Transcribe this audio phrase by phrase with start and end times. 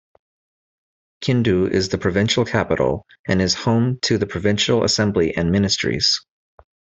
[1.23, 6.25] Kindu is the provincial capital and is home to the provincial assembly and ministries.